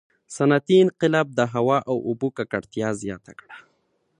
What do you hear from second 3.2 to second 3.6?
کړه.